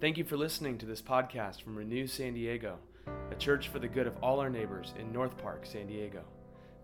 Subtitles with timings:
[0.00, 2.78] Thank you for listening to this podcast from Renew San Diego,
[3.30, 6.22] a church for the good of all our neighbors in North Park, San Diego.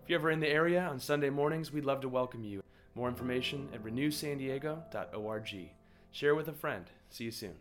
[0.01, 2.63] If you're ever in the area on Sunday mornings, we'd love to welcome you.
[2.95, 5.69] More information at renewsandiego.org.
[6.11, 6.85] Share with a friend.
[7.09, 7.53] See you soon.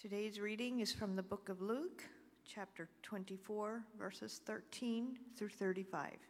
[0.00, 2.02] Today's reading is from the book of Luke,
[2.44, 6.29] chapter 24, verses 13 through 35.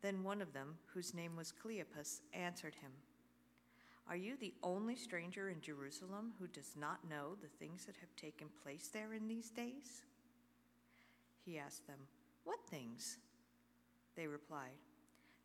[0.00, 2.92] Then one of them, whose name was Cleopas, answered him,
[4.08, 8.14] Are you the only stranger in Jerusalem who does not know the things that have
[8.14, 10.04] taken place there in these days?
[11.44, 11.98] He asked them,
[12.44, 13.18] What things?
[14.14, 14.78] They replied,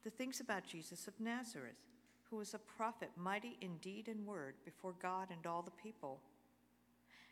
[0.04, 1.82] The things about Jesus of Nazareth,
[2.30, 6.20] who was a prophet, mighty in deed and word before God and all the people,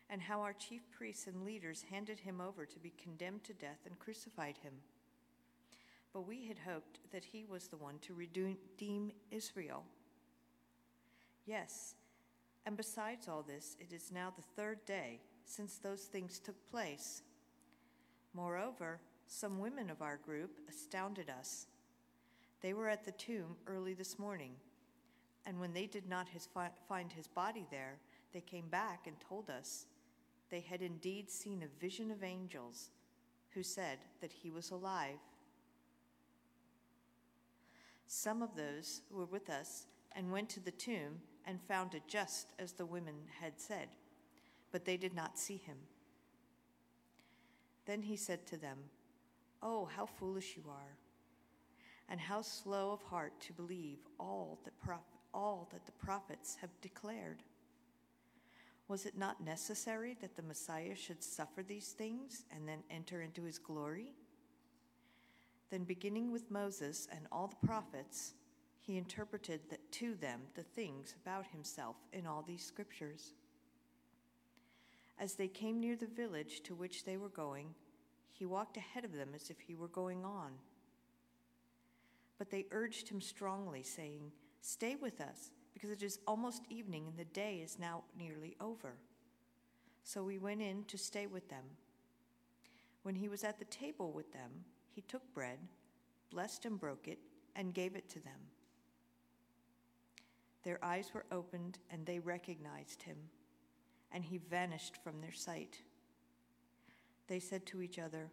[0.09, 3.79] and how our chief priests and leaders handed him over to be condemned to death
[3.85, 4.73] and crucified him
[6.13, 9.83] but we had hoped that he was the one to redeem Israel.
[11.45, 11.95] Yes,
[12.65, 17.23] and besides all this, it is now the third day since those things took place.
[18.33, 21.67] Moreover, some women of our group astounded us.
[22.61, 24.51] They were at the tomb early this morning,
[25.45, 27.97] and when they did not his fi- find his body there,
[28.33, 29.85] they came back and told us
[30.49, 32.91] they had indeed seen a vision of angels
[33.53, 35.19] who said that he was alive.
[38.13, 42.49] Some of those were with us and went to the tomb and found it just
[42.59, 43.87] as the women had said,
[44.69, 45.77] but they did not see him.
[47.85, 48.79] Then he said to them,
[49.63, 50.97] Oh, how foolish you are,
[52.09, 54.99] and how slow of heart to believe all that, prof-
[55.33, 57.43] all that the prophets have declared.
[58.89, 63.43] Was it not necessary that the Messiah should suffer these things and then enter into
[63.43, 64.15] his glory?
[65.71, 68.33] Then, beginning with Moses and all the prophets,
[68.81, 69.61] he interpreted
[69.91, 73.33] to them the things about himself in all these scriptures.
[75.17, 77.73] As they came near the village to which they were going,
[78.33, 80.51] he walked ahead of them as if he were going on.
[82.37, 87.17] But they urged him strongly, saying, Stay with us, because it is almost evening and
[87.17, 88.95] the day is now nearly over.
[90.03, 91.63] So he went in to stay with them.
[93.03, 95.59] When he was at the table with them, he took bread,
[96.29, 97.19] blessed and broke it,
[97.55, 98.39] and gave it to them.
[100.63, 103.17] Their eyes were opened, and they recognized him,
[104.11, 105.81] and he vanished from their sight.
[107.27, 108.29] They said to each other,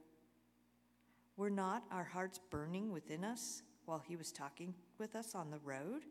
[1.36, 5.60] Were not our hearts burning within us while he was talking with us on the
[5.64, 6.02] road,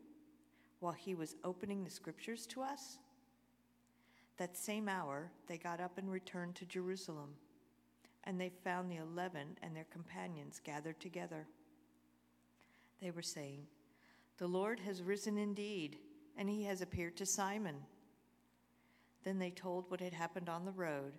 [0.80, 2.98] while he was opening the scriptures to us?
[4.38, 7.34] That same hour, they got up and returned to Jerusalem
[8.28, 11.46] and they found the eleven and their companions gathered together.
[13.00, 13.62] They were saying,
[14.36, 15.96] The Lord has risen indeed,
[16.36, 17.76] and he has appeared to Simon.
[19.24, 21.14] Then they told what had happened on the road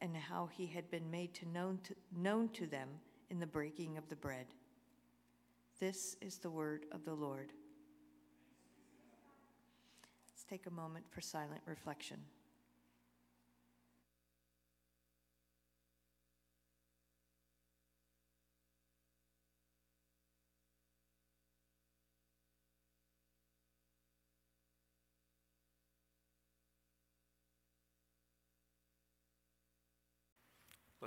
[0.00, 2.88] and how he had been made to known, to, known to them
[3.28, 4.46] in the breaking of the bread.
[5.80, 7.52] This is the word of the Lord.
[10.30, 12.18] Let's take a moment for silent reflection.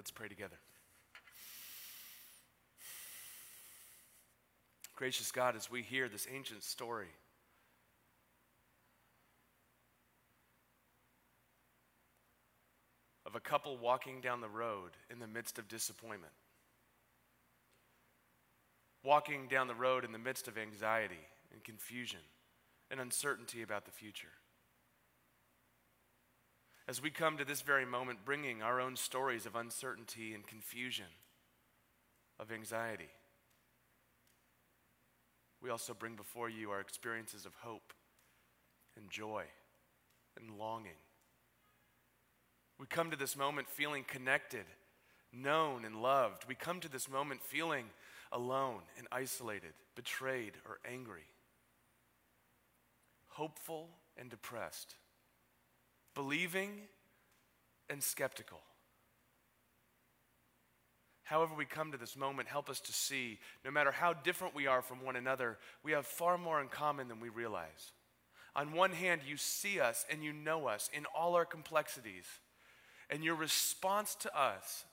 [0.05, 0.57] Let's pray together.
[4.95, 7.07] Gracious God, as we hear this ancient story,
[13.25, 16.33] of a couple walking down the road in the midst of disappointment,
[19.03, 21.15] walking down the road in the midst of anxiety
[21.51, 22.19] and confusion
[22.91, 24.27] and uncertainty about the future
[26.87, 31.05] as we come to this very moment bringing our own stories of uncertainty and confusion,
[32.39, 33.09] of anxiety.
[35.61, 37.93] We also bring before you our experiences of hope
[38.95, 39.45] and joy
[40.39, 40.99] and longing.
[42.77, 44.65] We come to this moment feeling connected,
[45.33, 46.45] known and loved.
[46.47, 47.85] We come to this moment feeling
[48.31, 51.23] alone and isolated, betrayed or angry,
[53.29, 54.95] hopeful and depressed,
[56.15, 56.71] believing
[57.89, 58.59] and skeptical.
[61.23, 64.67] However, we come to this moment, help us to see no matter how different we
[64.67, 67.93] are from one another, we have far more in common than we realize.
[68.55, 72.25] On one hand, you see us and you know us in all our complexities,
[73.09, 74.85] and your response to us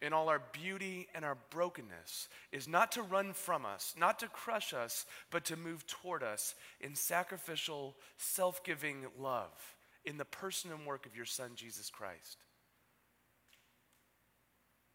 [0.00, 4.28] in all our beauty and our brokenness is not to run from us, not to
[4.28, 9.77] crush us, but to move toward us in sacrificial, self giving love
[10.08, 12.38] in the person and work of your Son, Jesus Christ.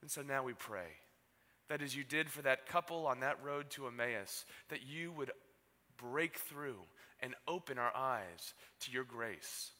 [0.01, 0.87] And so now we pray
[1.69, 5.31] that as you did for that couple on that road to Emmaus, that you would
[5.97, 6.79] break through
[7.21, 9.71] and open our eyes to your grace,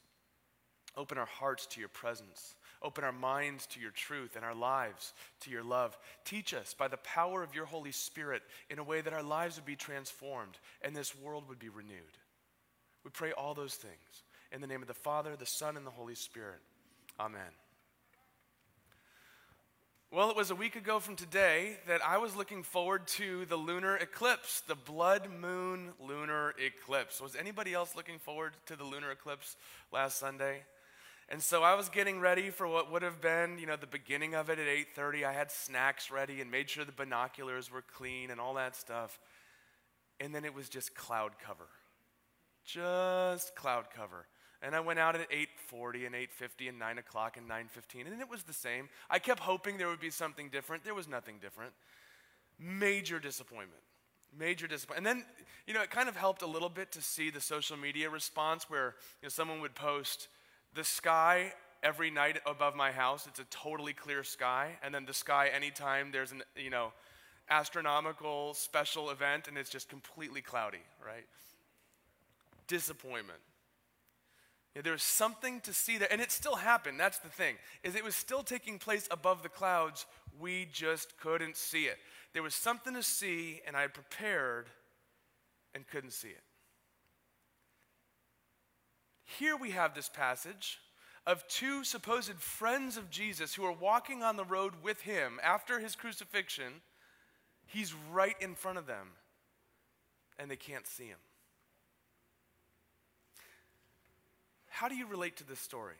[0.96, 5.14] open our hearts to your presence Open our minds to your truth and our lives
[5.42, 5.98] to your love.
[6.26, 9.56] Teach us by the power of your Holy Spirit in a way that our lives
[9.56, 12.18] would be transformed and this world would be renewed.
[13.06, 14.24] We pray all those things
[14.54, 16.60] in the name of the Father, the Son, and the Holy Spirit.
[17.20, 17.42] Amen.
[20.12, 23.56] Well, it was a week ago from today that I was looking forward to the
[23.56, 27.20] lunar eclipse, the blood moon lunar eclipse.
[27.20, 29.56] Was anybody else looking forward to the lunar eclipse
[29.92, 30.62] last Sunday?
[31.30, 34.36] And so I was getting ready for what would have been, you know, the beginning
[34.36, 35.26] of it at 8:30.
[35.26, 39.20] I had snacks ready and made sure the binoculars were clean and all that stuff.
[40.20, 41.70] And then it was just cloud cover.
[42.64, 44.28] Just cloud cover.
[44.64, 48.30] And I went out at 8:40 and 8:50 and 9 o'clock and 9:15, and it
[48.30, 48.90] was the same.
[49.10, 50.86] I kept hoping there would be something different.
[50.86, 51.74] There was nothing different.
[52.58, 53.84] Major disappointment.
[54.32, 55.06] Major disappointment.
[55.06, 55.26] And then,
[55.68, 58.70] you know, it kind of helped a little bit to see the social media response
[58.70, 60.30] where you know, someone would post,
[60.74, 64.80] the sky every night above my house, it's a totally clear sky.
[64.82, 66.94] And then the sky anytime there's an, you know,
[67.50, 71.28] astronomical special event and it's just completely cloudy, right?
[72.68, 73.40] Disappointment.
[74.82, 77.00] There was something to see there, and it still happened.
[77.00, 80.08] That's the thing, is it was still taking place above the clouds.
[80.40, 81.98] We just couldn't see it.
[82.34, 84.68] There was something to see, and I prepared
[85.76, 86.44] and couldn't see it.
[89.38, 90.80] Here we have this passage
[91.26, 95.80] of two supposed friends of Jesus who are walking on the road with him after
[95.80, 96.82] his crucifixion.
[97.68, 99.10] He's right in front of them,
[100.38, 101.20] and they can't see him.
[104.74, 105.94] How do you relate to this story?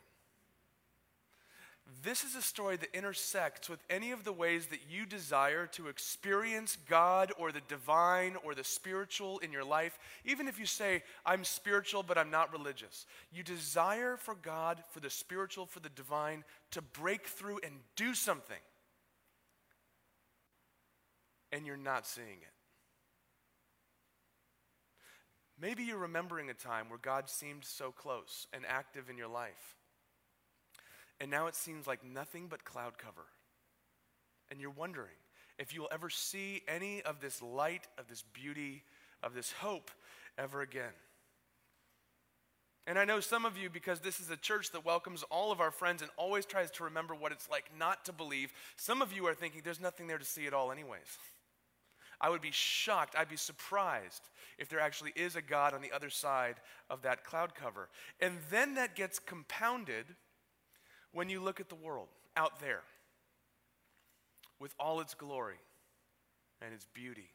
[2.02, 5.86] This is a story that intersects with any of the ways that you desire to
[5.86, 9.96] experience God or the divine or the spiritual in your life.
[10.24, 13.06] Even if you say, I'm spiritual, but I'm not religious.
[13.32, 16.42] You desire for God, for the spiritual, for the divine
[16.72, 18.60] to break through and do something.
[21.52, 22.53] And you're not seeing it.
[25.60, 29.76] Maybe you're remembering a time where God seemed so close and active in your life.
[31.20, 33.26] And now it seems like nothing but cloud cover.
[34.50, 35.14] And you're wondering
[35.58, 38.82] if you will ever see any of this light, of this beauty,
[39.22, 39.90] of this hope
[40.36, 40.92] ever again.
[42.86, 45.60] And I know some of you, because this is a church that welcomes all of
[45.60, 49.12] our friends and always tries to remember what it's like not to believe, some of
[49.12, 51.18] you are thinking there's nothing there to see at all, anyways.
[52.20, 54.28] I would be shocked, I'd be surprised
[54.58, 56.56] if there actually is a God on the other side
[56.90, 57.88] of that cloud cover.
[58.20, 60.06] And then that gets compounded
[61.12, 62.82] when you look at the world out there
[64.58, 65.58] with all its glory
[66.60, 67.30] and its beauty,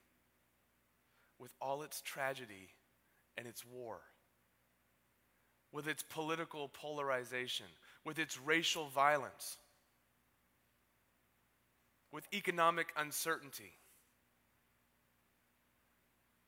[1.38, 2.70] with all its tragedy
[3.38, 4.00] and its war,
[5.72, 7.68] with its political polarization,
[8.06, 9.58] with its racial violence,
[12.12, 13.74] with economic uncertainty.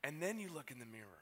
[0.03, 1.22] And then you look in the mirror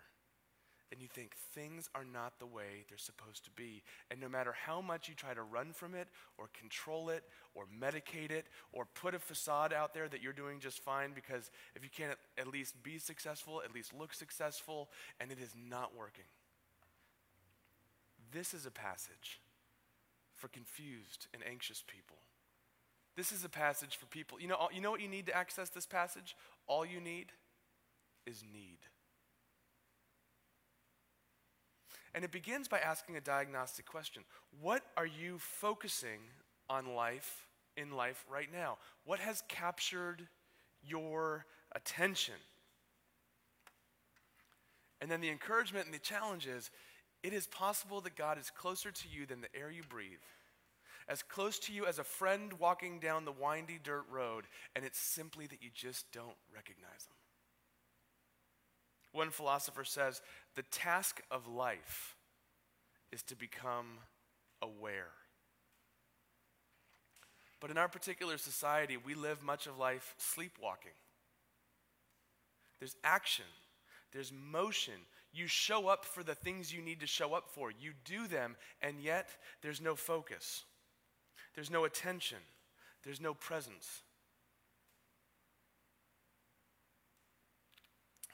[0.92, 3.84] and you think things are not the way they're supposed to be.
[4.10, 6.08] And no matter how much you try to run from it
[6.38, 10.60] or control it or medicate it or put a facade out there that you're doing
[10.60, 15.32] just fine because if you can't at least be successful, at least look successful, and
[15.32, 16.26] it is not working.
[18.32, 19.42] This is a passage
[20.36, 22.18] for confused and anxious people.
[23.16, 24.40] This is a passage for people.
[24.40, 26.36] You know, you know what you need to access this passage?
[26.68, 27.34] All you need
[28.30, 28.78] is need.
[32.14, 34.24] And it begins by asking a diagnostic question
[34.62, 36.20] What are you focusing
[36.70, 38.78] on life, in life right now?
[39.06, 40.28] What has captured
[40.84, 42.36] your attention?
[45.02, 46.72] And then the encouragement and the challenge is
[47.24, 50.24] it is possible that God is closer to you than the air you breathe.
[51.08, 54.46] as close to you as a friend walking down the windy dirt road,
[54.76, 57.19] and it's simply that you just don't recognize them.
[59.12, 60.22] One philosopher says
[60.56, 62.16] the task of life
[63.12, 64.00] is to become
[64.62, 65.12] aware.
[67.60, 70.92] But in our particular society, we live much of life sleepwalking.
[72.80, 73.46] There's action,
[74.14, 74.94] there's motion.
[75.34, 77.72] You show up for the things you need to show up for.
[77.72, 79.30] You do them, and yet
[79.62, 80.64] there's no focus,
[81.56, 82.40] there's no attention,
[83.04, 84.04] there's no presence.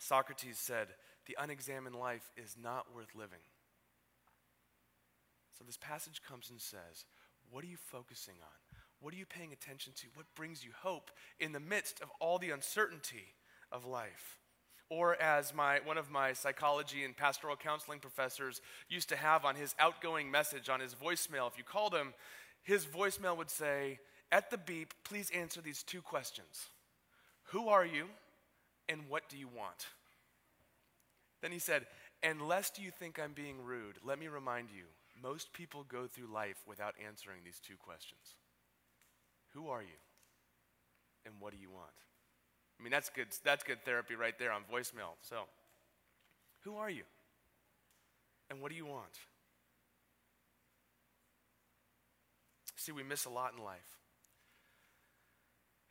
[0.06, 0.88] Socrates said,
[1.26, 3.40] The unexamined life is not worth living.
[5.58, 7.06] So this passage comes and says,
[7.50, 8.78] What are you focusing on?
[9.00, 10.08] What are you paying attention to?
[10.14, 11.10] What brings you hope
[11.40, 13.34] in the midst of all the uncertainty
[13.72, 14.38] of life?
[14.90, 19.56] Or as my, one of my psychology and pastoral counseling professors used to have on
[19.56, 22.14] his outgoing message on his voicemail, if you called him,
[22.62, 24.00] his voicemail would say,
[24.32, 26.68] At the beep, please answer these two questions
[27.46, 28.06] Who are you,
[28.90, 29.88] and what do you want?
[31.42, 31.86] Then he said,
[32.24, 34.86] And lest you think I'm being rude, let me remind you
[35.22, 38.36] most people go through life without answering these two questions
[39.54, 40.00] Who are you?
[41.26, 41.94] And what do you want?
[42.80, 45.16] I mean, that's good, that's good therapy right there on voicemail.
[45.22, 45.44] So,
[46.64, 47.04] who are you?
[48.50, 49.14] And what do you want?
[52.76, 53.98] See, we miss a lot in life.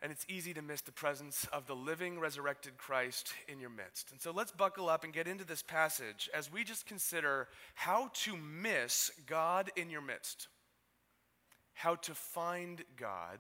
[0.04, 4.12] And it's easy to miss the presence of the living, resurrected Christ in your midst.
[4.12, 8.11] And so let's buckle up and get into this passage as we just consider how
[8.12, 10.49] to miss God in your midst,
[11.73, 13.38] how to find God,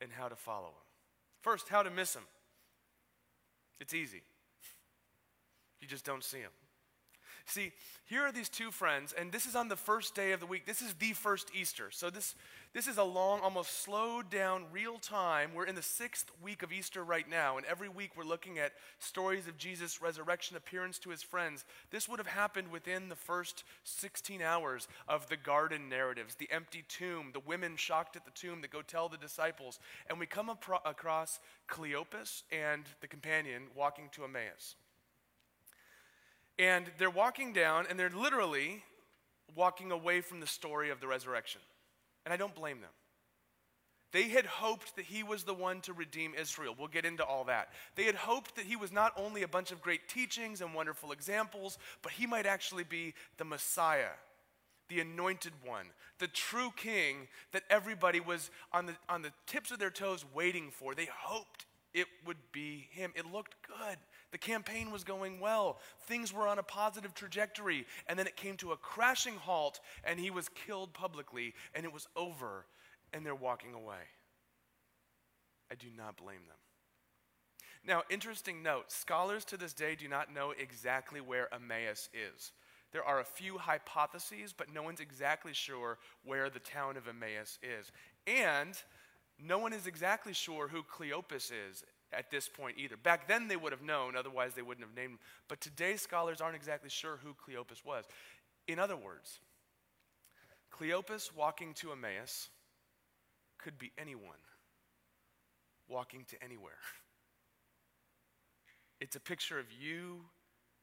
[0.00, 0.86] and how to follow Him.
[1.40, 2.22] First, how to miss him.
[3.80, 4.22] It's easy.
[5.80, 6.50] You just don't see him.
[7.50, 7.72] See,
[8.04, 10.66] here are these two friends, and this is on the first day of the week.
[10.66, 11.90] This is the first Easter.
[11.90, 12.36] So this,
[12.72, 15.50] this is a long, almost slowed down, real time.
[15.52, 18.74] We're in the sixth week of Easter right now, and every week we're looking at
[19.00, 21.64] stories of Jesus' resurrection appearance to his friends.
[21.90, 26.84] This would have happened within the first 16 hours of the garden narratives, the empty
[26.86, 29.80] tomb, the women shocked at the tomb that go tell the disciples.
[30.08, 34.76] And we come apro- across Cleopas and the companion walking to Emmaus.
[36.60, 38.84] And they're walking down, and they're literally
[39.56, 41.62] walking away from the story of the resurrection.
[42.26, 42.90] And I don't blame them.
[44.12, 46.74] They had hoped that he was the one to redeem Israel.
[46.78, 47.70] We'll get into all that.
[47.94, 51.12] They had hoped that he was not only a bunch of great teachings and wonderful
[51.12, 54.12] examples, but he might actually be the Messiah,
[54.90, 55.86] the anointed one,
[56.18, 60.70] the true king that everybody was on the, on the tips of their toes waiting
[60.70, 60.94] for.
[60.94, 63.12] They hoped it would be him.
[63.16, 63.98] It looked good.
[64.32, 65.78] The campaign was going well.
[66.06, 67.86] Things were on a positive trajectory.
[68.06, 71.92] And then it came to a crashing halt, and he was killed publicly, and it
[71.92, 72.66] was over,
[73.12, 74.06] and they're walking away.
[75.70, 76.56] I do not blame them.
[77.86, 82.52] Now, interesting note scholars to this day do not know exactly where Emmaus is.
[82.92, 87.58] There are a few hypotheses, but no one's exactly sure where the town of Emmaus
[87.62, 87.92] is.
[88.26, 88.76] And
[89.44, 92.96] no one is exactly sure who Cleopas is at this point either.
[92.96, 95.18] Back then they would have known, otherwise they wouldn't have named him.
[95.48, 98.04] But today scholars aren't exactly sure who Cleopas was.
[98.66, 99.38] In other words,
[100.72, 102.48] Cleopas walking to Emmaus
[103.58, 104.38] could be anyone
[105.88, 106.78] walking to anywhere.
[109.00, 110.26] It's a picture of you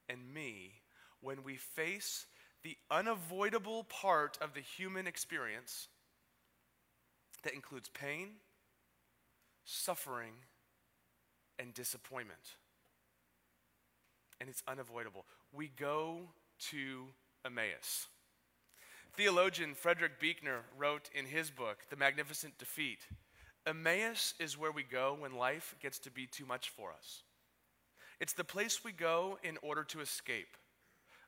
[0.09, 0.81] and me
[1.21, 2.25] when we face
[2.63, 5.87] the unavoidable part of the human experience
[7.43, 8.29] that includes pain,
[9.87, 10.33] suffering,
[11.57, 12.57] and disappointment.
[14.41, 15.23] And it's unavoidable.
[15.53, 16.23] We go
[16.71, 17.05] to
[17.45, 18.07] Emmaus.
[19.15, 22.99] Theologian Frederick Buechner wrote in his book, The Magnificent Defeat
[23.65, 27.23] Emmaus is where we go when life gets to be too much for us.
[28.19, 30.57] It's the place we go in order to escape.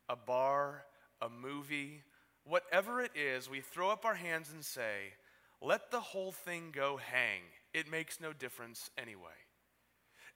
[0.09, 0.83] A bar,
[1.21, 2.03] a movie,
[2.43, 5.13] whatever it is, we throw up our hands and say,
[5.61, 7.41] let the whole thing go hang.
[7.73, 9.37] It makes no difference anyway.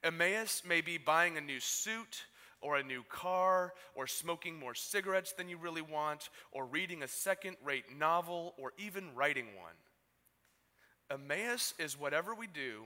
[0.03, 2.25] Emmaus may be buying a new suit
[2.61, 7.07] or a new car or smoking more cigarettes than you really want or reading a
[7.07, 9.75] second rate novel or even writing one.
[11.09, 12.83] Emmaus is whatever we do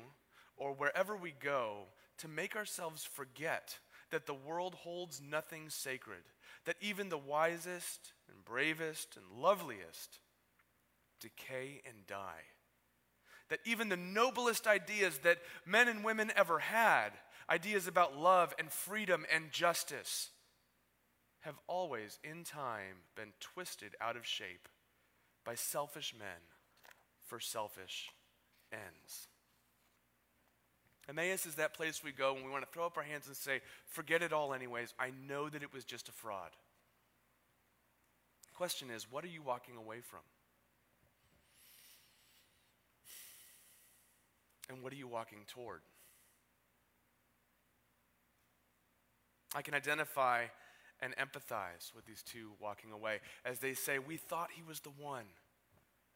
[0.56, 1.84] or wherever we go
[2.18, 3.78] to make ourselves forget
[4.12, 6.24] that the world holds nothing sacred,
[6.66, 10.20] that even the wisest and bravest and loveliest
[11.20, 12.44] decay and die
[13.50, 17.12] that even the noblest ideas that men and women ever had,
[17.50, 20.30] ideas about love and freedom and justice,
[21.42, 24.68] have always, in time, been twisted out of shape
[25.46, 26.42] by selfish men
[27.26, 28.10] for selfish
[28.72, 29.28] ends.
[31.10, 33.36] Emmaus is that place we go when we want to throw up our hands and
[33.36, 34.94] say, forget it all, anyways.
[35.00, 36.52] I know that it was just a fraud.
[38.50, 40.20] The Question is, what are you walking away from?
[44.70, 45.82] And what are you walking toward?
[49.56, 50.46] I can identify
[51.02, 54.90] and empathize with these two walking away as they say, We thought he was the
[54.90, 55.26] one,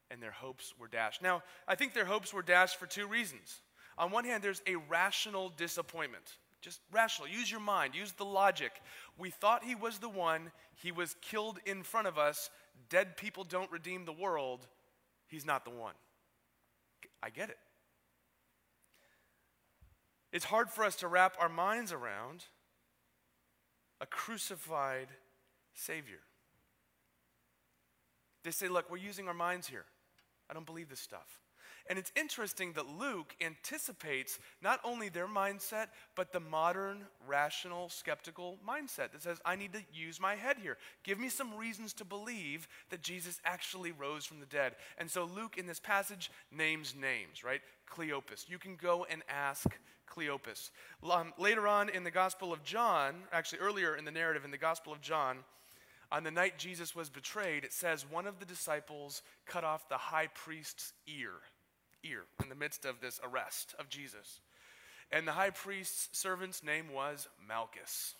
[0.09, 1.21] and their hopes were dashed.
[1.21, 3.61] Now, I think their hopes were dashed for two reasons.
[3.97, 6.37] On one hand, there's a rational disappointment.
[6.61, 7.27] Just rational.
[7.27, 8.71] Use your mind, use the logic.
[9.17, 12.49] We thought he was the one, he was killed in front of us.
[12.89, 14.67] Dead people don't redeem the world.
[15.27, 15.93] He's not the one.
[17.23, 17.57] I get it.
[20.31, 22.45] It's hard for us to wrap our minds around
[23.99, 25.07] a crucified
[25.73, 26.19] Savior.
[28.43, 29.85] They say, look, we're using our minds here.
[30.49, 31.39] I don't believe this stuff.
[31.89, 38.57] And it's interesting that Luke anticipates not only their mindset, but the modern, rational, skeptical
[38.67, 40.77] mindset that says, I need to use my head here.
[41.03, 44.75] Give me some reasons to believe that Jesus actually rose from the dead.
[44.97, 47.61] And so Luke, in this passage, names names, right?
[47.91, 48.47] Cleopas.
[48.47, 49.67] You can go and ask
[50.15, 50.69] Cleopas.
[51.09, 54.57] Um, later on in the Gospel of John, actually earlier in the narrative in the
[54.57, 55.37] Gospel of John,
[56.11, 59.97] on the night Jesus was betrayed, it says one of the disciples cut off the
[59.97, 61.31] high priest's ear,
[62.03, 64.41] ear, in the midst of this arrest of Jesus.
[65.11, 68.15] And the high priest's servant's name was Malchus.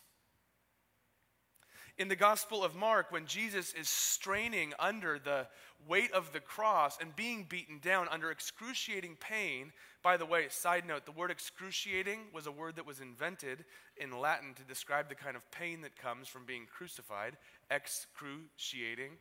[1.97, 5.47] In the Gospel of Mark, when Jesus is straining under the
[5.87, 9.71] weight of the cross and being beaten down under excruciating pain,
[10.01, 13.65] by the way, side note, the word excruciating was a word that was invented
[13.97, 17.37] in Latin to describe the kind of pain that comes from being crucified,
[17.69, 19.11] excruciating,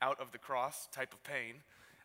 [0.00, 1.54] out of the cross type of pain.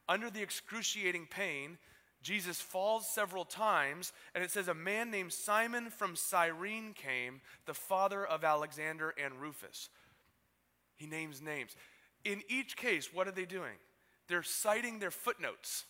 [0.10, 1.78] Under the excruciating pain,
[2.24, 7.74] Jesus falls several times, and it says, A man named Simon from Cyrene came, the
[7.74, 9.90] father of Alexander and Rufus.
[11.04, 11.76] He names names.
[12.24, 13.76] In each case, what are they doing?
[14.30, 15.84] They're citing their footnotes.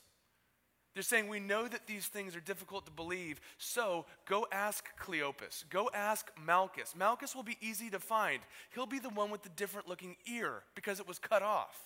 [0.96, 5.70] They're saying, We know that these things are difficult to believe, so go ask Cleopas.
[5.70, 6.96] Go ask Malchus.
[6.98, 8.42] Malchus will be easy to find.
[8.74, 11.78] He'll be the one with the different looking ear because it was cut off.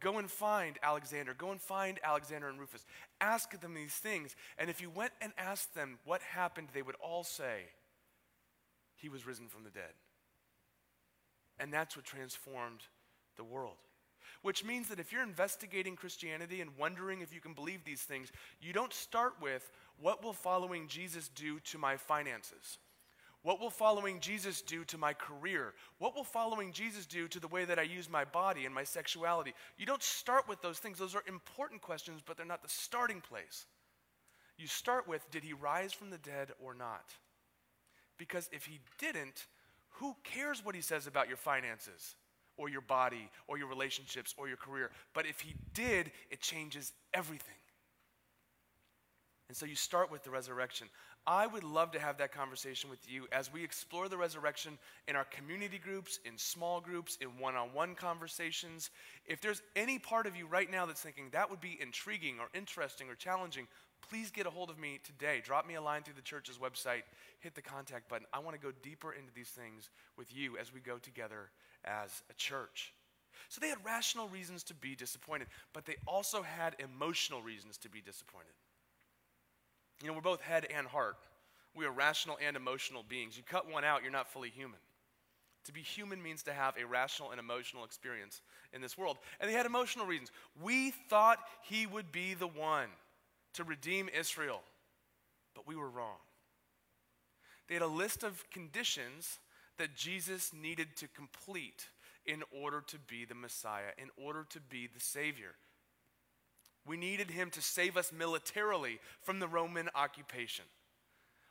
[0.00, 1.34] Go and find Alexander.
[1.34, 2.84] Go and find Alexander and Rufus.
[3.20, 4.34] Ask them these things.
[4.58, 7.60] And if you went and asked them what happened, they would all say,
[8.96, 9.92] He was risen from the dead.
[11.58, 12.80] And that's what transformed
[13.36, 13.76] the world.
[14.42, 18.30] Which means that if you're investigating Christianity and wondering if you can believe these things,
[18.60, 22.78] you don't start with what will following Jesus do to my finances?
[23.42, 25.74] What will following Jesus do to my career?
[25.98, 28.84] What will following Jesus do to the way that I use my body and my
[28.84, 29.52] sexuality?
[29.76, 30.98] You don't start with those things.
[30.98, 33.66] Those are important questions, but they're not the starting place.
[34.56, 37.12] You start with did he rise from the dead or not?
[38.16, 39.46] Because if he didn't,
[39.94, 42.16] who cares what he says about your finances
[42.56, 44.90] or your body or your relationships or your career?
[45.12, 47.54] But if he did, it changes everything.
[49.48, 50.88] And so you start with the resurrection.
[51.26, 55.16] I would love to have that conversation with you as we explore the resurrection in
[55.16, 58.90] our community groups, in small groups, in one on one conversations.
[59.26, 62.48] If there's any part of you right now that's thinking that would be intriguing or
[62.52, 63.68] interesting or challenging,
[64.08, 65.40] please get a hold of me today.
[65.44, 67.02] Drop me a line through the church's website,
[67.40, 68.26] hit the contact button.
[68.32, 71.50] I want to go deeper into these things with you as we go together
[71.84, 72.92] as a church.
[73.48, 77.88] So they had rational reasons to be disappointed, but they also had emotional reasons to
[77.88, 78.52] be disappointed.
[80.02, 81.16] You know, we're both head and heart.
[81.74, 83.36] We are rational and emotional beings.
[83.36, 84.78] You cut one out, you're not fully human.
[85.64, 89.16] To be human means to have a rational and emotional experience in this world.
[89.40, 90.30] And they had emotional reasons.
[90.62, 92.88] We thought he would be the one
[93.54, 94.60] to redeem Israel,
[95.54, 96.18] but we were wrong.
[97.68, 99.38] They had a list of conditions
[99.78, 101.88] that Jesus needed to complete
[102.26, 105.54] in order to be the Messiah, in order to be the Savior.
[106.86, 110.66] We needed him to save us militarily from the Roman occupation.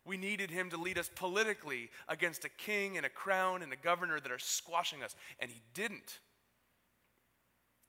[0.06, 3.78] We needed him to lead us politically against a king and a crown and a
[3.78, 6.20] governor that are squashing us, and he didn't.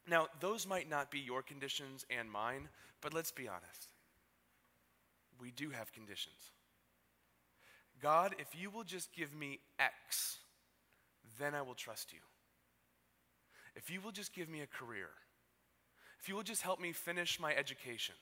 [0.08, 2.68] Now, those might not be your conditions and mine,
[3.00, 3.88] but let's be honest
[5.44, 6.52] we do have conditions.
[8.00, 10.38] God, if you will just give me X,
[11.38, 12.20] then I will trust you.
[13.76, 15.10] If you will just give me a career,
[16.18, 18.14] if you will just help me finish my education,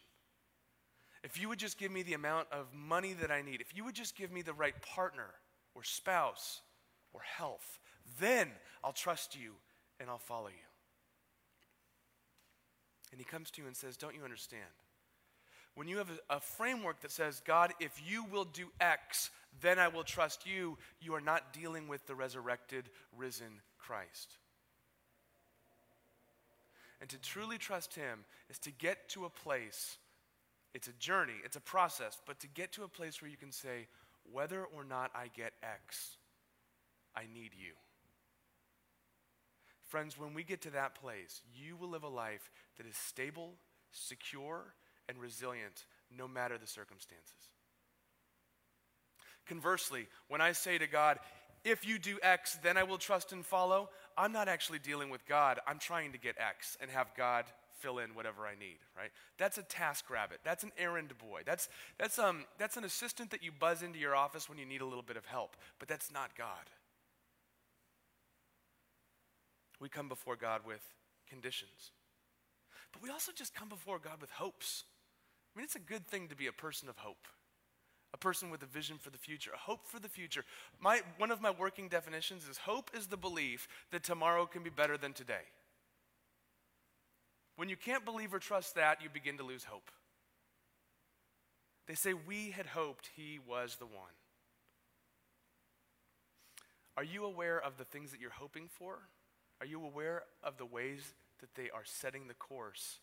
[1.23, 3.85] if you would just give me the amount of money that I need, if you
[3.85, 5.31] would just give me the right partner
[5.77, 6.61] or spouse
[7.13, 7.79] or health,
[8.19, 8.49] then
[8.83, 9.53] I'll trust you
[10.01, 10.67] and I'll follow you.
[13.13, 14.63] And he comes to you and says, Don't you understand?
[15.75, 19.31] When you have a, a framework that says, God, if you will do X,
[19.61, 24.37] then I will trust you, you are not dealing with the resurrected, risen Christ.
[27.01, 29.99] And to truly trust Him is to get to a place,
[30.75, 33.53] it's a journey, it's a process, but to get to a place where you can
[33.53, 33.89] say,
[34.31, 36.17] whether or not I get X,
[37.17, 37.73] I need you.
[39.89, 43.55] Friends, when we get to that place, you will live a life that is stable,
[43.91, 44.75] secure,
[45.09, 45.85] and resilient
[46.17, 47.51] no matter the circumstances.
[49.47, 51.19] Conversely, when I say to God,
[51.65, 55.25] if you do X, then I will trust and follow, I'm not actually dealing with
[55.27, 55.61] God.
[55.67, 57.45] I'm trying to get X and have God
[57.79, 59.11] fill in whatever I need, right?
[59.39, 60.39] That's a task rabbit.
[60.45, 61.43] That's an errand boy.
[61.45, 64.81] That's, that's, um, that's an assistant that you buzz into your office when you need
[64.81, 66.71] a little bit of help, but that's not God.
[69.81, 70.83] We come before God with
[71.29, 71.91] conditions,
[72.93, 74.85] but we also just come before God with hopes.
[75.55, 77.29] I mean, it's a good thing to be a person of hope
[78.15, 80.45] a person with a vision for the future, a hope for the future.
[80.81, 84.71] My, one of my working definitions is hope is the belief that tomorrow can be
[84.71, 85.47] better than today.
[87.57, 89.91] When you can't believe or trust that, you begin to lose hope.
[91.87, 94.13] They say, We had hoped he was the one.
[96.97, 98.99] Are you aware of the things that you're hoping for?
[99.61, 102.99] Are you aware of the ways that they are setting the course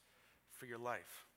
[0.51, 1.28] for your life?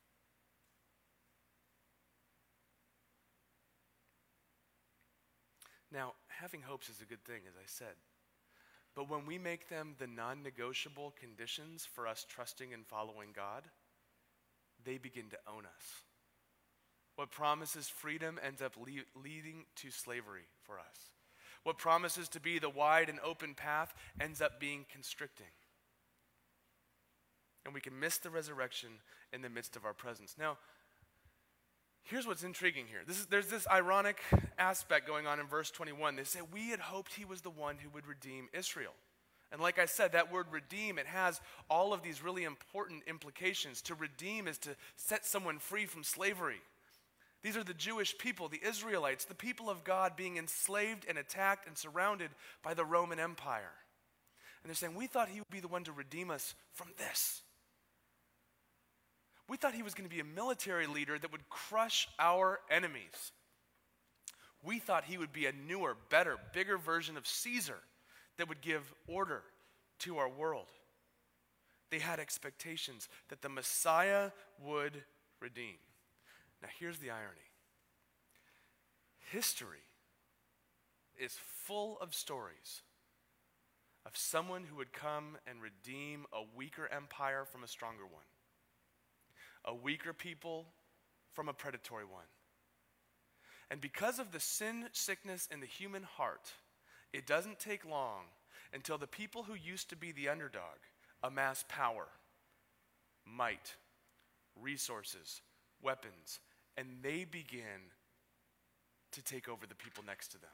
[5.92, 7.94] Now, having hopes is a good thing, as I said.
[8.94, 13.64] But when we make them the non negotiable conditions for us trusting and following God,
[14.84, 16.04] they begin to own us.
[17.16, 21.12] What promises freedom ends up le- leading to slavery for us.
[21.62, 25.46] What promises to be the wide and open path ends up being constricting.
[27.64, 28.88] And we can miss the resurrection
[29.32, 30.34] in the midst of our presence.
[30.38, 30.58] Now,
[32.04, 33.00] Here's what's intriguing here.
[33.08, 34.20] Is, there's this ironic
[34.58, 36.16] aspect going on in verse 21.
[36.16, 38.92] They say, We had hoped he was the one who would redeem Israel.
[39.52, 43.82] And like I said, that word redeem, it has all of these really important implications.
[43.82, 46.62] To redeem is to set someone free from slavery.
[47.42, 51.66] These are the Jewish people, the Israelites, the people of God being enslaved and attacked
[51.66, 52.30] and surrounded
[52.62, 53.74] by the Roman Empire.
[54.62, 57.42] And they're saying, We thought he would be the one to redeem us from this.
[59.52, 63.32] We thought he was going to be a military leader that would crush our enemies.
[64.62, 67.76] We thought he would be a newer, better, bigger version of Caesar
[68.38, 69.42] that would give order
[69.98, 70.68] to our world.
[71.90, 75.02] They had expectations that the Messiah would
[75.38, 75.76] redeem.
[76.62, 77.50] Now, here's the irony
[79.30, 79.84] history
[81.20, 81.36] is
[81.66, 82.80] full of stories
[84.06, 88.24] of someone who would come and redeem a weaker empire from a stronger one
[89.64, 90.66] a weaker people
[91.32, 92.24] from a predatory one.
[93.70, 96.52] And because of the sin sickness in the human heart,
[97.12, 98.24] it doesn't take long
[98.72, 100.78] until the people who used to be the underdog
[101.22, 102.08] amass power,
[103.24, 103.76] might,
[104.60, 105.40] resources,
[105.80, 106.40] weapons,
[106.76, 107.92] and they begin
[109.12, 110.50] to take over the people next to them.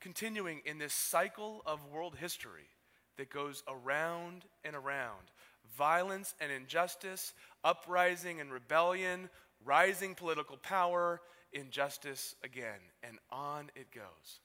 [0.00, 2.68] Continuing in this cycle of world history
[3.16, 5.30] that goes around and around,
[5.76, 9.28] violence and injustice, uprising and rebellion,
[9.64, 11.20] rising political power,
[11.52, 14.40] injustice again, and on it goes.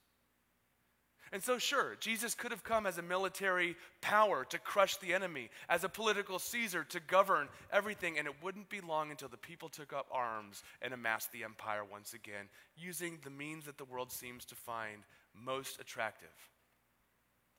[1.32, 5.50] And so, sure, Jesus could have come as a military power to crush the enemy,
[5.68, 9.68] as a political Caesar to govern everything, and it wouldn't be long until the people
[9.68, 14.12] took up arms and amassed the empire once again, using the means that the world
[14.12, 15.02] seems to find
[15.34, 16.28] most attractive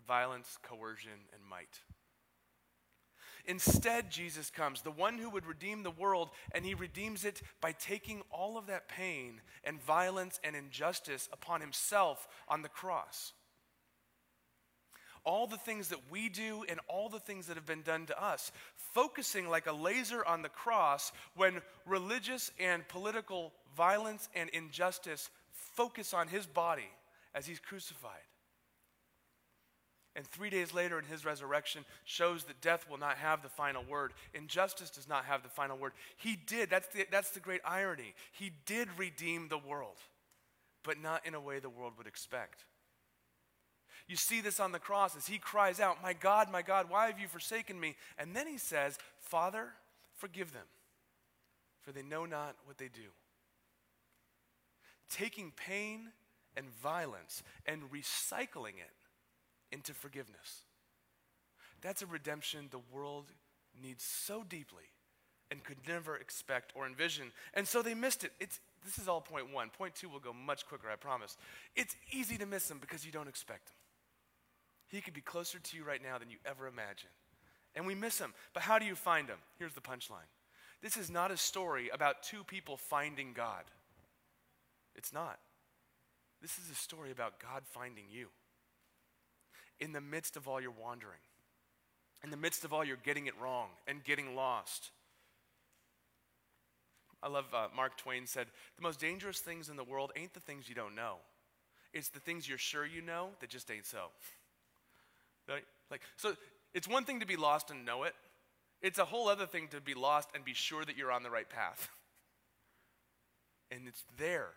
[0.07, 1.81] violence, coercion, and might.
[3.47, 7.71] Instead, Jesus comes, the one who would redeem the world, and he redeems it by
[7.71, 13.33] taking all of that pain and violence and injustice upon himself on the cross.
[15.23, 18.23] All the things that we do and all the things that have been done to
[18.23, 25.29] us, focusing like a laser on the cross when religious and political violence and injustice
[25.51, 26.89] focus on his body
[27.33, 28.21] as he's crucified.
[30.15, 33.83] And three days later, in his resurrection, shows that death will not have the final
[33.83, 34.13] word.
[34.33, 35.91] Injustice does not have the final word.
[36.15, 36.69] He did.
[36.69, 38.13] That's the, that's the great irony.
[38.31, 39.97] He did redeem the world,
[40.83, 42.63] but not in a way the world would expect.
[44.07, 47.07] You see this on the cross as he cries out, My God, my God, why
[47.07, 47.95] have you forsaken me?
[48.17, 49.69] And then he says, Father,
[50.15, 50.67] forgive them,
[51.81, 53.09] for they know not what they do.
[55.09, 56.11] Taking pain
[56.55, 58.93] and violence and recycling it
[59.71, 60.63] into forgiveness.
[61.81, 63.25] That's a redemption the world
[63.81, 64.83] needs so deeply
[65.51, 67.31] and could never expect or envision.
[67.53, 68.31] And so they missed it.
[68.39, 69.69] It's, this is all point one.
[69.69, 71.37] Point two will go much quicker, I promise.
[71.75, 73.75] It's easy to miss him because you don't expect him.
[74.87, 77.13] He could be closer to you right now than you ever imagined.
[77.75, 78.33] And we miss him.
[78.53, 79.39] But how do you find him?
[79.59, 80.29] Here's the punchline
[80.81, 83.63] this is not a story about two people finding God.
[84.95, 85.39] It's not.
[86.41, 88.27] This is a story about God finding you
[89.79, 91.19] in the midst of all your wandering,
[92.23, 94.91] in the midst of all your getting it wrong and getting lost.
[97.21, 100.39] I love uh, Mark Twain said, The most dangerous things in the world ain't the
[100.39, 101.15] things you don't know,
[101.93, 104.07] it's the things you're sure you know that just ain't so.
[105.91, 106.33] Like, so
[106.73, 108.15] it's one thing to be lost and know it,
[108.81, 111.29] it's a whole other thing to be lost and be sure that you're on the
[111.29, 111.89] right path.
[113.71, 114.49] and it's there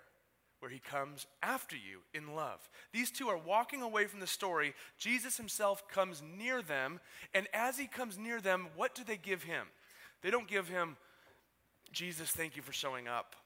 [0.61, 2.69] where he comes after you in love.
[2.93, 4.75] These two are walking away from the story.
[4.99, 7.01] Jesus himself comes near them,
[7.33, 9.67] and as he comes near them, what do they give him?
[10.23, 10.97] They don't give him,
[11.93, 13.37] Jesus, thank you for showing up.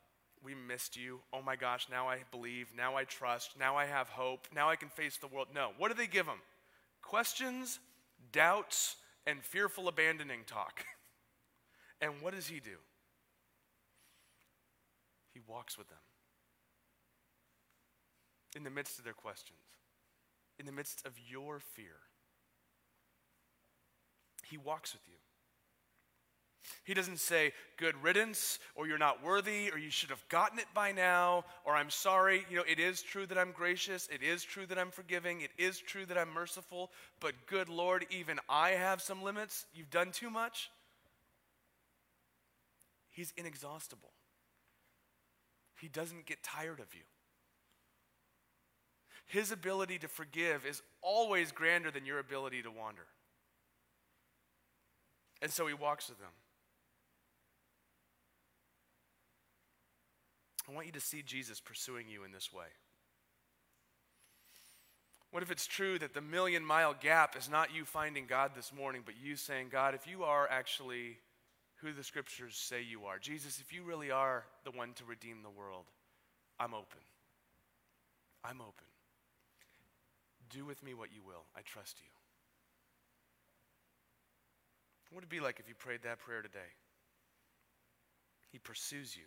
[0.42, 1.20] We missed you.
[1.32, 2.72] Oh my gosh, now I believe.
[2.76, 3.52] Now I trust.
[3.58, 4.48] Now I have hope.
[4.52, 5.48] Now I can face the world.
[5.54, 5.70] No.
[5.78, 6.40] What do they give him?
[7.00, 7.78] Questions,
[8.32, 10.84] doubts, and fearful abandoning talk.
[12.00, 12.78] and what does he do?
[15.32, 15.98] He walks with them
[18.56, 19.58] in the midst of their questions,
[20.58, 21.96] in the midst of your fear.
[24.48, 25.14] He walks with you.
[26.84, 30.66] He doesn't say, good riddance, or you're not worthy, or you should have gotten it
[30.74, 32.46] by now, or I'm sorry.
[32.48, 34.08] You know, it is true that I'm gracious.
[34.12, 35.40] It is true that I'm forgiving.
[35.40, 36.90] It is true that I'm merciful.
[37.20, 39.66] But good Lord, even I have some limits.
[39.74, 40.70] You've done too much.
[43.10, 44.12] He's inexhaustible.
[45.80, 47.02] He doesn't get tired of you.
[49.26, 53.06] His ability to forgive is always grander than your ability to wander.
[55.40, 56.28] And so he walks with them.
[60.68, 62.66] I want you to see Jesus pursuing you in this way.
[65.32, 68.70] What if it's true that the million mile gap is not you finding God this
[68.72, 71.16] morning, but you saying, God, if you are actually
[71.76, 75.42] who the scriptures say you are, Jesus, if you really are the one to redeem
[75.42, 75.86] the world,
[76.60, 77.00] I'm open.
[78.44, 78.91] I'm open.
[80.52, 81.44] Do with me what you will.
[81.56, 82.08] I trust you.
[85.08, 86.58] What would it be like if you prayed that prayer today?
[88.50, 89.24] He pursues you,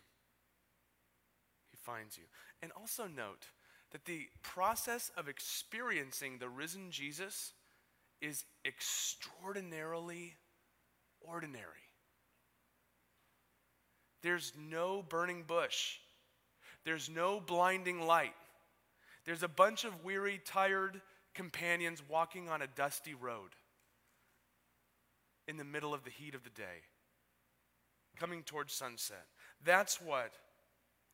[1.71, 2.25] He finds you.
[2.61, 3.47] And also note
[3.91, 7.53] that the process of experiencing the risen Jesus
[8.21, 10.35] is extraordinarily
[11.21, 11.63] ordinary.
[14.21, 15.97] There's no burning bush.
[16.83, 18.33] There's no blinding light.
[19.25, 21.01] There's a bunch of weary, tired,
[21.35, 23.51] companions walking on a dusty road
[25.47, 26.81] in the middle of the heat of the day,
[28.17, 29.25] coming towards sunset.
[29.63, 30.33] That's what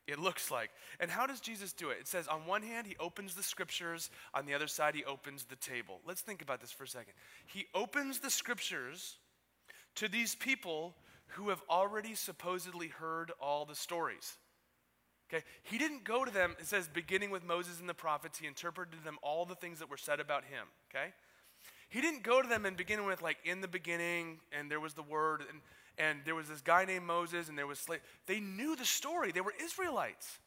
[0.08, 0.70] it looks like.
[1.00, 1.98] And how does Jesus do it?
[2.00, 5.44] It says, on one hand, he opens the scriptures, on the other side, he opens
[5.44, 6.00] the table.
[6.08, 7.14] Let's think about this for a second.
[7.46, 9.18] He opens the scriptures
[9.96, 10.96] to these people
[11.28, 14.38] who have already supposedly heard all the stories.
[15.32, 15.44] Okay?
[15.64, 19.00] He didn't go to them, it says, beginning with Moses and the prophets, he interpreted
[19.00, 20.68] to them all the things that were said about him.
[20.90, 21.14] Okay?
[21.90, 24.94] He didn't go to them and begin with, like, in the beginning, and there was
[24.94, 25.62] the word, and,
[25.98, 28.02] and there was this guy named Moses, and there was slave.
[28.28, 29.32] They knew the story.
[29.32, 30.40] They were Israelites.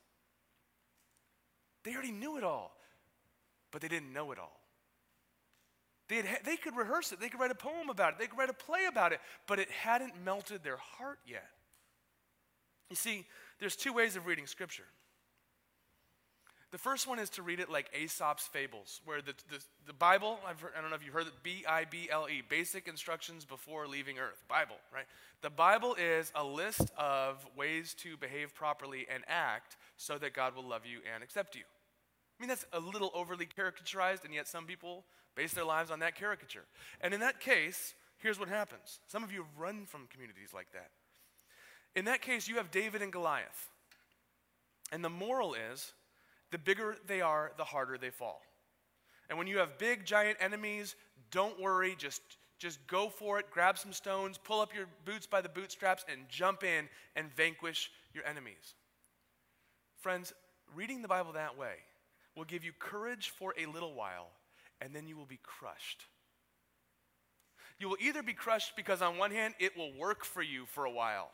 [1.84, 2.74] They already knew it all,
[3.70, 4.60] but they didn't know it all.
[6.08, 8.38] They, had, they could rehearse it, they could write a poem about it, they could
[8.38, 11.48] write a play about it, but it hadn't melted their heart yet.
[12.90, 13.26] You see,
[13.58, 14.84] there's two ways of reading Scripture.
[16.74, 20.40] The first one is to read it like Aesop's fables, where the, the, the Bible,
[20.44, 23.44] heard, i don't know if you've heard it, B I B L E, basic instructions
[23.44, 24.42] before leaving earth.
[24.48, 25.04] Bible, right?
[25.40, 30.56] The Bible is a list of ways to behave properly and act so that God
[30.56, 31.62] will love you and accept you.
[31.62, 35.04] I mean, that's a little overly caricaturized, and yet some people
[35.36, 36.64] base their lives on that caricature.
[37.00, 40.72] And in that case, here's what happens some of you have run from communities like
[40.72, 40.90] that.
[41.96, 43.70] In that case, you have David and Goliath.
[44.92, 45.92] And the moral is
[46.50, 48.42] the bigger they are, the harder they fall.
[49.28, 50.96] And when you have big, giant enemies,
[51.30, 52.20] don't worry, just,
[52.58, 56.28] just go for it, grab some stones, pull up your boots by the bootstraps, and
[56.28, 58.74] jump in and vanquish your enemies.
[60.00, 60.32] Friends,
[60.74, 61.76] reading the Bible that way
[62.36, 64.28] will give you courage for a little while,
[64.80, 66.04] and then you will be crushed.
[67.78, 70.84] You will either be crushed because, on one hand, it will work for you for
[70.84, 71.30] a while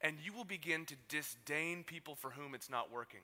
[0.00, 3.20] and you will begin to disdain people for whom it's not working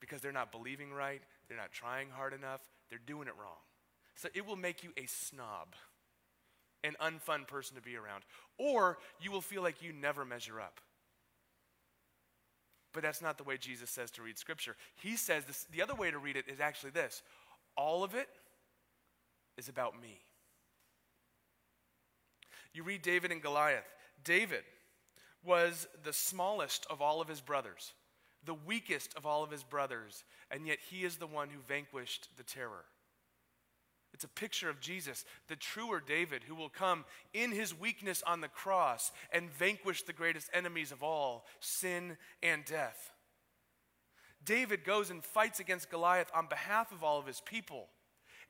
[0.00, 3.58] because they're not believing right, they're not trying hard enough, they're doing it wrong.
[4.14, 5.74] So it will make you a snob.
[6.84, 8.24] an unfun person to be around,
[8.56, 10.80] or you will feel like you never measure up.
[12.92, 14.76] But that's not the way Jesus says to read Scripture.
[14.96, 17.22] He says this, the other way to read it is actually this
[17.76, 18.28] all of it
[19.56, 20.20] is about me.
[22.74, 23.84] You read David and Goliath.
[24.24, 24.62] David
[25.44, 27.92] was the smallest of all of his brothers,
[28.44, 32.28] the weakest of all of his brothers, and yet he is the one who vanquished
[32.36, 32.84] the terror.
[34.14, 38.40] It's a picture of Jesus, the truer David, who will come in his weakness on
[38.40, 43.12] the cross and vanquish the greatest enemies of all sin and death.
[44.44, 47.88] David goes and fights against Goliath on behalf of all of his people.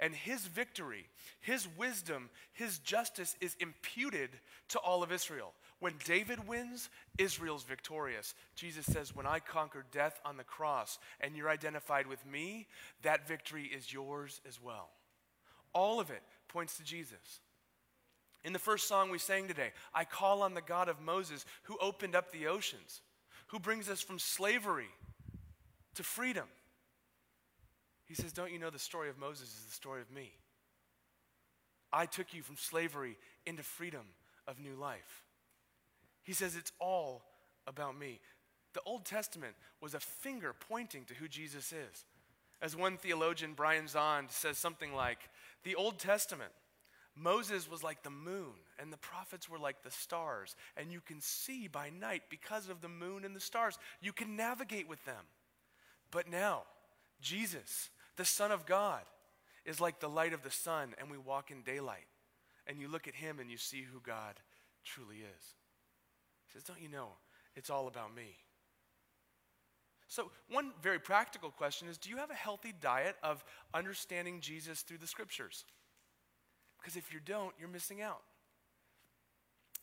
[0.00, 1.08] And his victory,
[1.40, 4.30] his wisdom, his justice is imputed
[4.68, 5.54] to all of Israel.
[5.80, 8.34] When David wins, Israel's victorious.
[8.56, 12.66] Jesus says, When I conquered death on the cross and you're identified with me,
[13.02, 14.90] that victory is yours as well.
[15.72, 17.40] All of it points to Jesus.
[18.44, 21.76] In the first song we sang today, I call on the God of Moses who
[21.80, 23.02] opened up the oceans,
[23.48, 24.88] who brings us from slavery
[25.94, 26.46] to freedom.
[28.06, 30.32] He says, Don't you know the story of Moses is the story of me?
[31.92, 34.06] I took you from slavery into freedom
[34.46, 35.27] of new life.
[36.28, 37.22] He says, It's all
[37.66, 38.20] about me.
[38.74, 42.04] The Old Testament was a finger pointing to who Jesus is.
[42.60, 45.20] As one theologian, Brian Zahnd, says something like
[45.64, 46.52] The Old Testament,
[47.16, 51.22] Moses was like the moon, and the prophets were like the stars, and you can
[51.22, 53.78] see by night because of the moon and the stars.
[54.02, 55.24] You can navigate with them.
[56.10, 56.64] But now,
[57.22, 59.04] Jesus, the Son of God,
[59.64, 62.06] is like the light of the sun, and we walk in daylight.
[62.66, 64.34] And you look at him and you see who God
[64.84, 65.54] truly is.
[66.58, 67.10] Says, Don't you know?
[67.54, 68.36] It's all about me.
[70.08, 74.82] So, one very practical question is Do you have a healthy diet of understanding Jesus
[74.82, 75.64] through the scriptures?
[76.80, 78.22] Because if you don't, you're missing out.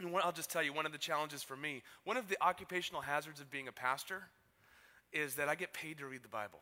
[0.02, 3.02] And I'll just tell you one of the challenges for me, one of the occupational
[3.02, 4.24] hazards of being a pastor
[5.14, 6.60] is that I get paid to read the Bible.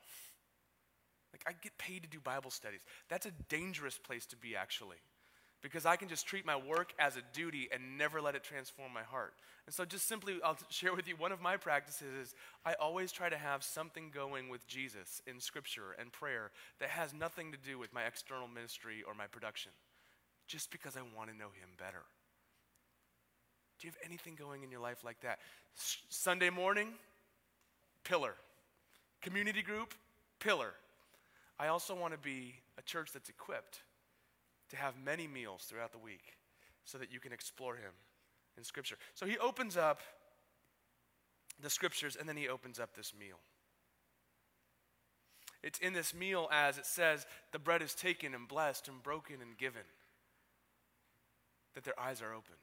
[1.31, 2.81] Like, I get paid to do Bible studies.
[3.09, 4.97] That's a dangerous place to be, actually
[5.63, 8.93] because I can just treat my work as a duty and never let it transform
[8.93, 9.33] my heart.
[9.65, 13.11] And so, just simply, I'll share with you one of my practices is I always
[13.11, 17.57] try to have something going with Jesus in scripture and prayer that has nothing to
[17.57, 19.71] do with my external ministry or my production,
[20.47, 22.03] just because I want to know Him better.
[23.79, 25.39] Do you have anything going in your life like that?
[25.77, 26.89] S- Sunday morning,
[28.03, 28.35] pillar.
[29.21, 29.93] Community group,
[30.39, 30.73] pillar.
[31.57, 33.79] I also want to be a church that's equipped
[34.73, 36.33] to have many meals throughout the week
[36.83, 37.93] so that you can explore him
[38.57, 38.95] in Scripture.
[39.13, 40.01] So he opens up
[41.61, 43.37] the Scriptures and then he opens up this meal.
[45.61, 49.37] It's in this meal as it says, the bread is taken and blessed and broken
[49.41, 49.83] and given,
[51.75, 52.55] that their eyes are open.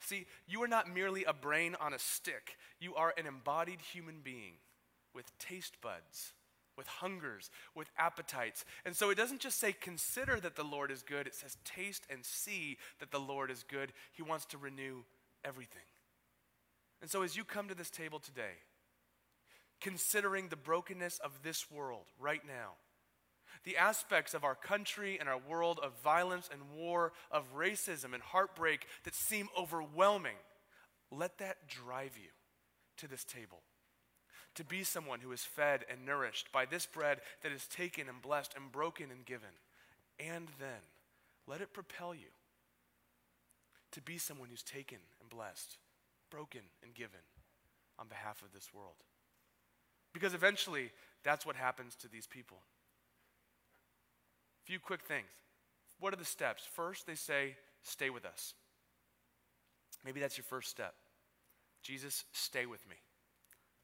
[0.00, 4.20] See, you are not merely a brain on a stick, you are an embodied human
[4.22, 4.54] being
[5.14, 6.32] with taste buds
[6.78, 8.64] with hungers, with appetites.
[8.86, 12.04] And so it doesn't just say, consider that the Lord is good, it says, taste
[12.08, 13.92] and see that the Lord is good.
[14.12, 15.02] He wants to renew
[15.44, 15.82] everything.
[17.02, 18.62] And so as you come to this table today,
[19.80, 22.74] considering the brokenness of this world right now,
[23.64, 28.22] the aspects of our country and our world of violence and war, of racism and
[28.22, 30.36] heartbreak that seem overwhelming,
[31.10, 32.30] let that drive you
[32.98, 33.62] to this table
[34.58, 38.20] to be someone who is fed and nourished by this bread that is taken and
[38.20, 39.54] blessed and broken and given.
[40.18, 40.82] And then
[41.46, 42.26] let it propel you
[43.92, 45.76] to be someone who's taken and blessed,
[46.28, 47.20] broken and given
[48.00, 48.96] on behalf of this world.
[50.12, 50.90] Because eventually,
[51.22, 52.58] that's what happens to these people.
[54.64, 55.28] A few quick things.
[56.00, 56.64] What are the steps?
[56.74, 58.54] First, they say, stay with us.
[60.04, 60.94] Maybe that's your first step.
[61.80, 62.96] Jesus, stay with me.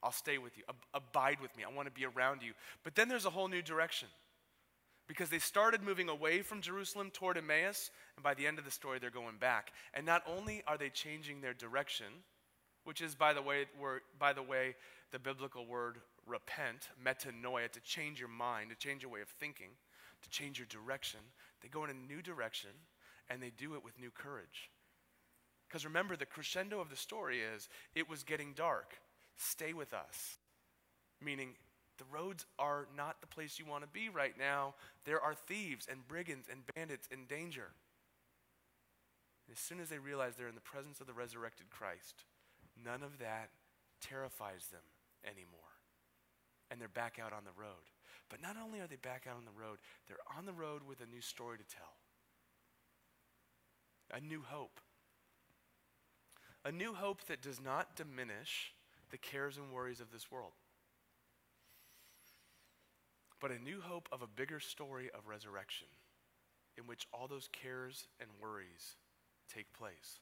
[0.05, 0.65] I'll stay with you.
[0.69, 1.65] Ab- abide with me.
[1.65, 2.53] I want to be around you.
[2.85, 4.09] But then there's a whole new direction.
[5.07, 8.71] Because they started moving away from Jerusalem toward Emmaus, and by the end of the
[8.71, 9.73] story, they're going back.
[9.93, 12.07] And not only are they changing their direction,
[12.85, 13.67] which is, by the way,
[14.19, 14.77] by the, way
[15.11, 19.71] the biblical word repent, metanoia, to change your mind, to change your way of thinking,
[20.23, 21.21] to change your direction.
[21.61, 22.71] They go in a new direction,
[23.29, 24.71] and they do it with new courage.
[25.69, 28.95] Because remember, the crescendo of the story is it was getting dark
[29.37, 30.39] stay with us.
[31.23, 31.51] Meaning,
[31.99, 34.75] the roads are not the place you want to be right now.
[35.05, 37.71] There are thieves and brigands and bandits in danger.
[39.47, 42.25] And as soon as they realize they're in the presence of the resurrected Christ,
[42.85, 43.51] none of that
[44.01, 44.83] terrifies them
[45.25, 45.61] anymore.
[46.71, 47.91] And they're back out on the road.
[48.29, 49.79] But not only are they back out on the road,
[50.09, 51.95] they're on the road with a new story to tell.
[54.13, 54.81] a new hope.
[56.65, 58.74] A new hope that does not diminish
[59.15, 60.55] the cares and worries of this world,
[63.41, 65.87] but a new hope of a bigger story of resurrection
[66.77, 68.97] in which all those cares and worries
[69.55, 70.19] take place.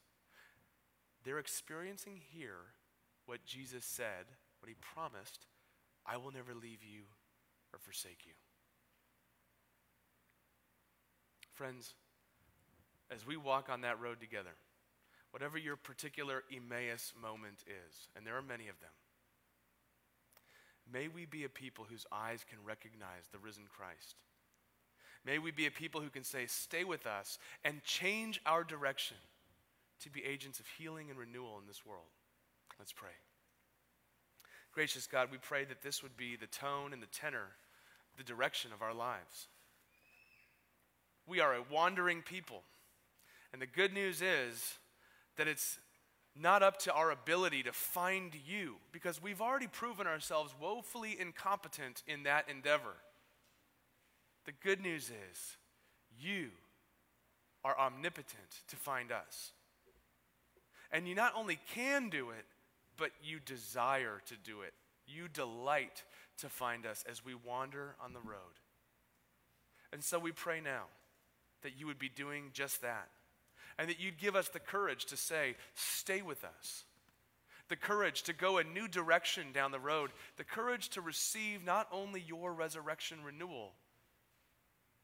[1.23, 2.75] They're experiencing here
[3.25, 4.25] what Jesus said,
[4.59, 5.47] what he promised
[6.05, 7.01] I will never leave you
[7.73, 8.33] or forsake you.
[11.55, 11.95] Friends,
[13.09, 14.53] as we walk on that road together,
[15.33, 18.91] whatever your particular Emmaus moment is, and there are many of them,
[20.91, 24.13] may we be a people whose eyes can recognize the risen Christ.
[25.25, 29.17] May we be a people who can say, Stay with us and change our direction
[30.03, 32.11] to be agents of healing and renewal in this world.
[32.77, 33.09] Let's pray.
[34.71, 37.55] Gracious God, we pray that this would be the tone and the tenor,
[38.17, 39.47] the direction of our lives.
[41.25, 42.61] We are a wandering people.
[43.51, 44.75] And the good news is
[45.37, 45.79] that it's
[46.35, 52.01] not up to our ability to find you because we've already proven ourselves woefully incompetent
[52.07, 52.95] in that endeavor.
[54.45, 55.57] The good news is
[56.19, 56.49] you
[57.63, 59.51] are omnipotent to find us.
[60.91, 62.45] And you not only can do it,
[62.97, 64.73] but you desire to do it.
[65.07, 66.03] You delight
[66.39, 68.59] to find us as we wander on the road.
[69.91, 70.85] And so we pray now
[71.61, 73.07] that you would be doing just that.
[73.77, 76.83] And that you'd give us the courage to say, Stay with us.
[77.69, 80.11] The courage to go a new direction down the road.
[80.37, 83.73] The courage to receive not only your resurrection renewal,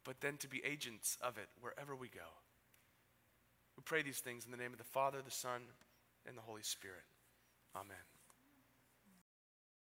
[0.04, 2.28] but then to be agents of it wherever we go.
[3.78, 5.62] We pray these things in the name of the Father, the Son,
[6.28, 7.06] and the Holy Spirit.
[7.76, 8.19] Amen.